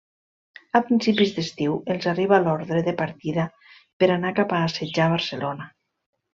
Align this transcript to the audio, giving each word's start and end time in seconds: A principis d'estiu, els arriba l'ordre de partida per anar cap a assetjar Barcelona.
A 0.77 0.79
principis 0.87 1.33
d'estiu, 1.35 1.75
els 1.97 2.07
arriba 2.13 2.41
l'ordre 2.47 2.83
de 2.89 2.95
partida 3.03 3.47
per 4.03 4.13
anar 4.17 4.35
cap 4.43 4.57
a 4.61 4.67
assetjar 4.73 5.13
Barcelona. 5.17 5.73